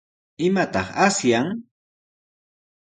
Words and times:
¿Imataq 0.45 0.87
asyan? 1.05 1.47